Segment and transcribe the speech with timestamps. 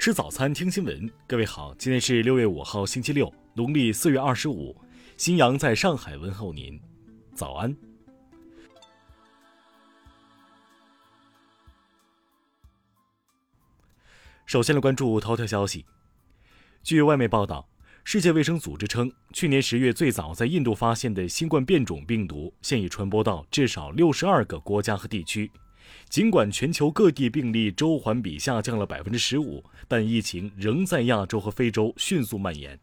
[0.00, 1.12] 吃早餐，听新闻。
[1.26, 4.74] 各位好，今天是六月五号，星期六，农历四月二十五。
[5.18, 6.80] 新阳在上海问候您，
[7.34, 7.76] 早安。
[14.46, 15.84] 首先来关注头条消息。
[16.82, 17.68] 据外媒报道，
[18.02, 25.52] 世界卫生组织称，去年十月最早在印度发现的新冠变种病毒，现已传播到至少六十二个国家和地区。
[26.08, 32.78] 尽管全球各地病例周环比下降了百分之十五，但疫情仍在亚洲和非洲迅速蔓延。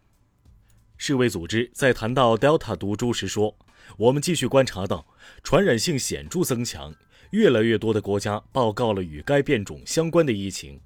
[0.97, 3.57] 世卫组织在谈到 Delta 毒株时说
[3.97, 5.05] ：“我们继续观察到
[5.43, 6.95] 传染性显著增强，
[7.31, 10.79] 越来越多的国家报告了与该变种相关的疫情。”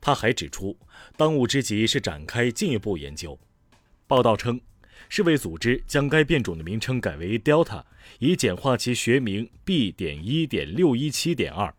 [0.00, 0.76] 他还指出，
[1.16, 3.38] 当务之急是展开进一步研究。
[4.06, 4.60] 报道称。
[5.08, 7.82] 世卫组织将该变种的名称改为 Delta，
[8.18, 9.90] 以简化其学名 B.
[9.90, 11.74] 点一点六一七点二。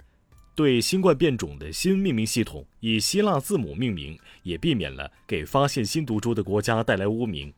[0.53, 7.53] 对新冠变种的新命名系统以希腊字母命名，也避免了给发现新毒株的国家带来污名。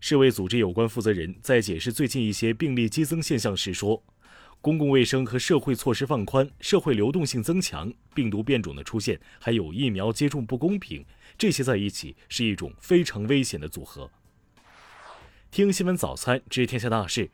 [0.00, 4.02] 世卫组织有关负责人在解释最近一些病例激增现象时说
[4.60, 11.04] ：“公共卫生和社会措施放宽，社会流动性增强，病毒变种的出现，还有疫苗接种不公平，
[11.38, 14.10] 这些在一起是一种非常危险的组合。”
[15.50, 17.28] 听新闻早餐知天下大事。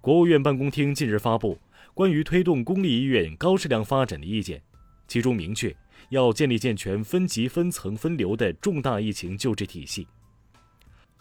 [0.00, 1.58] 国务院办公厅近日发布
[1.92, 4.62] 关于推动公立医院高质量发展的意见，
[5.08, 5.76] 其中明确
[6.10, 10.06] 要建立健全分级分层分流的重大疫情救治体系。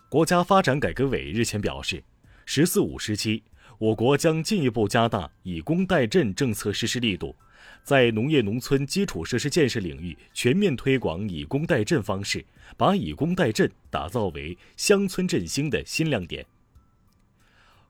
[0.08, 2.02] 国家发展改革委日前表示
[2.46, 3.44] ，“十四五”时期，
[3.80, 7.36] 我国将进一步加大以工代赈政策实施力度。
[7.84, 16.46] 在农业农村基础设施建设领域全面推广以工代赈方式，把以工代赈打造为乡村振兴的新亮点。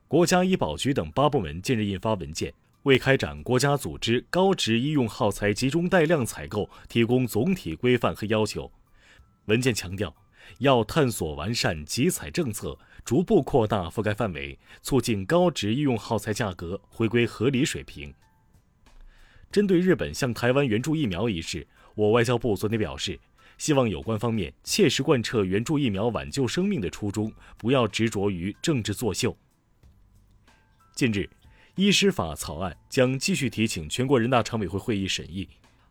[0.08, 2.52] 国家医保局等八部门近日印发文件，
[2.84, 8.70] 为开展国家组织高值医用耗材集中带量采购提供总体规范和要求。
[9.46, 10.14] 文件强调，
[10.58, 18.14] 要探索完善集采政策，逐步扩大覆盖范围，促进高值医用耗材价格回归合理水平。
[19.50, 23.18] 针对日本向台湾援助疫苗一事，我外交部昨天表示，
[23.58, 29.36] 希望有关方面切实贯彻援助疫苗挽救生命的初衷，不要执着于政治作秀。
[30.94, 31.28] 近日，
[31.74, 35.48] 医师法草案将继续提请全国人大常委会会议审议。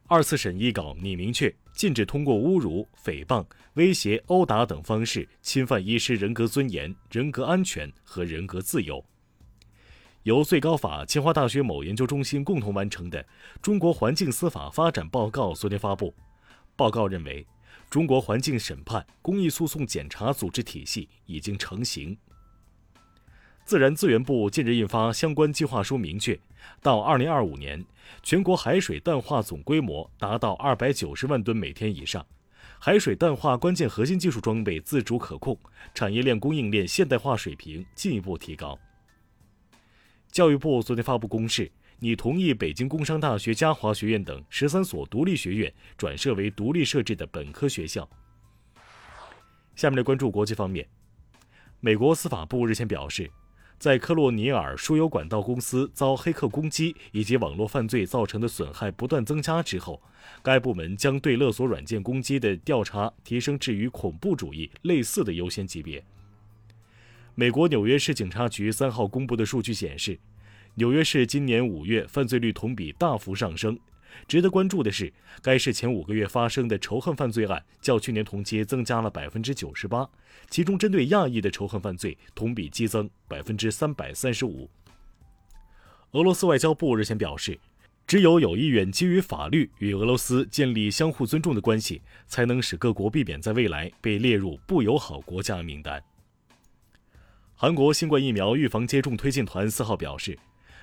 [0.08, 3.44] 二次审议稿拟明确禁止通过侮辱、诽谤、
[3.74, 9.04] 威胁、殴打等方式侵犯医师人格尊严、人格安全和人格自由。
[10.26, 13.22] 由最高法、清华大学某研究中心共同完成的
[13.62, 16.12] 《中国环境司法发展报告》昨天发布。
[16.76, 17.46] 报告认为，
[17.92, 22.18] 中国环境审判、公益诉讼检查组织体系已经成型。
[23.66, 26.40] 自然资源部近日印发相关计划书，明确
[26.82, 27.86] 到2025年，
[28.24, 32.26] 全国海水淡化总规模达到290万吨每天以上，
[32.80, 35.56] 海水淡化关键核心技术装备自主可控，
[35.94, 38.76] 产业链供应链现代化水平进一步提高。
[40.36, 48.06] 教育部昨天发布公示，拟同意北京工商大学嘉华学院等十三所独立学院转设为独立设置的本科学校。
[49.78, 50.86] 下面来关注国际方面，
[51.80, 53.32] 美国司法部日前表示，
[53.80, 60.02] 在科洛尼尔输油管道公司遭黑客攻击以及网络犯罪造成的损害不断增加之后，
[60.44, 66.04] 该部门将对勒索软件攻击的调查提升至与恐怖主义类似的优先级别。
[67.38, 70.18] 美国纽约市警察局三号公布的数据显示，
[70.76, 73.78] 纽约市今年五月犯罪率同比大幅上升。
[74.26, 80.10] 值得关注的是，该市前五个月发生的仇恨犯罪案较去年同期增加了百分之九十八，
[80.50, 84.70] 其中针对亚裔的仇恨犯罪同比激增百分之三百三十五。
[86.12, 87.60] 俄罗斯外交部日前表示，
[88.08, 96.02] 只有有意愿基于法律与俄罗斯建立相互尊重的关系，才能使各国避免在未来被列入不友好国家名单。
[97.58, 100.38] 韩国新冠疫苗预防接种推进团四号表示，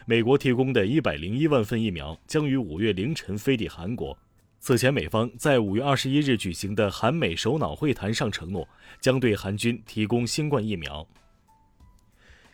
[0.07, 4.17] 美国提供的一百零一万份疫苗将于五月凌晨飞抵韩国。
[4.59, 8.67] 此前，美方在五月二十一日举行的韩美首脑会谈上承诺，
[9.03, 11.07] 将对韩军提供新冠疫苗。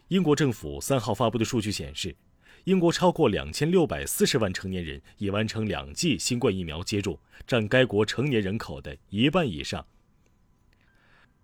[0.08, 2.16] 英国政府三号发布的数据显示，
[2.64, 7.16] 英国超过两千六百四十万成年人已完成两剂新冠疫苗接种，
[7.46, 9.86] 占该国成年人口的一半以上。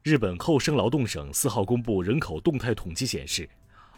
[0.04, 3.48] 日本厚生劳动省四号公布人口动态统计显示，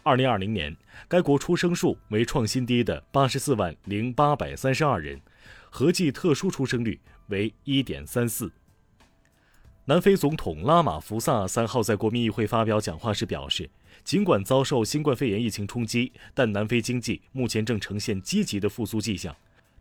[0.04, 0.72] 二零二零年
[1.08, 5.20] 该国出生数为创新低的八十四万零八百三十二人，
[5.68, 8.52] 合计特殊出生率为一点三四。
[9.86, 13.68] 南非总统拉马福萨三号在国民议会发表讲话时表示，
[14.04, 19.34] 尽管遭受新冠肺炎疫情冲击，但南非经济目前正呈现积极的复苏迹象。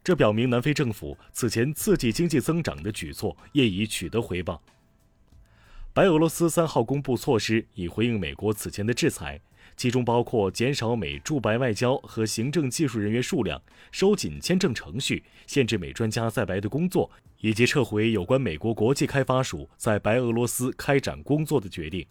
[0.04, 4.60] 这表明南非政府此前刺激经济增长的举措业已取得回报。
[5.96, 9.40] 白俄罗斯三号公布措施，以回应美国此前的制裁，
[9.78, 13.62] 其中包括减少美驻白外交和行政技术人员数量、
[13.94, 17.10] 收紧签证程序、限制美专家在白的工作，
[17.40, 22.06] 以及撤回有关美国国际开发署在白俄罗斯开展工作的决定。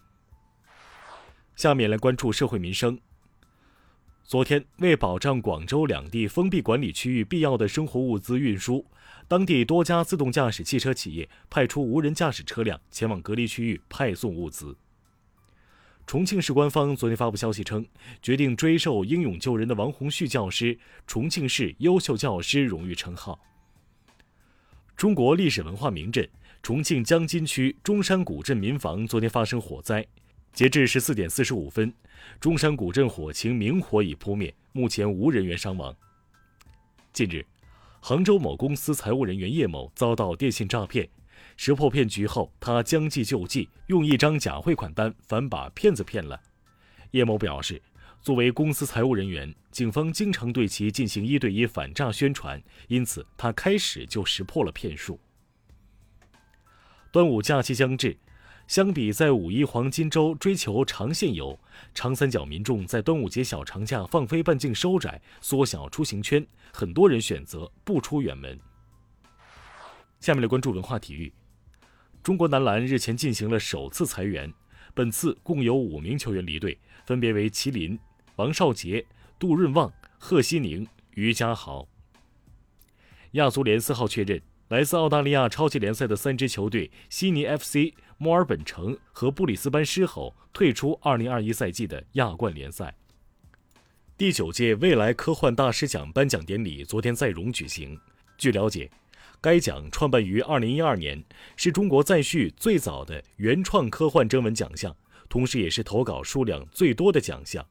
[1.55, 2.99] 下面来关注社会民生。
[4.27, 8.83] 昨天，为保障广州两地封闭管理区域必要的生活物资运输，
[9.27, 14.75] 当地多家自动驾驶汽车企业派出无人驾驶车辆前往隔离区域派送物资。
[16.07, 17.85] 重庆市官方昨天发布消息称，
[18.19, 23.39] 决定追授英勇救人的王洪旭教师重庆市优秀教师荣誉称号。
[24.97, 26.27] 中国历史文化名镇
[26.63, 30.03] 重庆江津区中山古镇民房昨天发生火灾。
[30.55, 31.93] 截至十四点四十五分，
[32.39, 35.93] 中山古镇火情明火已扑灭，目前无人员伤亡。
[37.11, 37.45] 近日，
[37.99, 41.09] 杭州某公司财务人员叶某遭到电信诈骗，
[41.57, 46.39] 识破骗局后，他将计就计，用一张假汇款单反把骗子骗了。
[47.11, 47.81] 叶某表示，
[48.21, 55.19] 作为公司财务人员，警方经常对其进行一对一反诈宣传，因此他开始就识破了骗术。
[57.11, 58.17] 端午假期将至。
[58.67, 61.57] 相比在五一黄金周追求长线游，
[61.93, 68.59] 长三角民众在端午节小长假放飞半径收窄，缩小出行圈，很多人选择不出远门。
[70.19, 71.31] 下面来关注文化体育。
[72.23, 74.51] 中国男篮日前进行了首次裁员，
[74.95, 76.75] 本次共有五名球员离队，
[77.05, 77.99] 分别为麒麟、
[78.37, 79.05] 王少杰、
[79.37, 81.87] 杜润旺、贺西宁、于家豪。
[83.33, 84.41] 亚足联四号确认。
[84.69, 92.95] 来自澳大利亚超级联赛的三支球队悉尼 FC、墨尔本城和布里斯班狮吼退出2021赛季的亚冠联赛。
[94.17, 97.99] 第九届未来科幻大师奖颁奖典礼昨天在蓉举行。
[98.37, 98.89] 据了解，
[99.41, 101.23] 该奖创办于2012年，
[101.57, 104.95] 是中国在叙最早的原创科幻征文奖项，
[105.27, 107.61] 同时也是投稿数量最多的奖项。《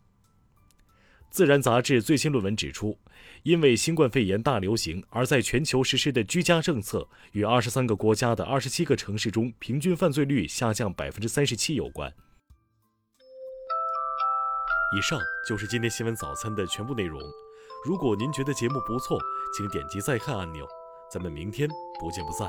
[1.35, 2.97] 自然》杂志最新论文指出，
[3.43, 12.09] 因为新冠肺炎大流行而在全球实施的居家政策与二十三个国家的二十七个城市中平均犯罪率下降百分之三十七有关。
[14.97, 17.21] 以上就是今天新闻早餐的全部内容。
[17.85, 19.19] 如果您觉得节目不错，
[19.59, 20.65] 请点击再看按钮。
[21.13, 22.49] 咱们明天不见不散。